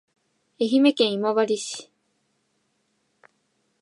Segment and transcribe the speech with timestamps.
[0.59, 1.91] 愛媛県今治市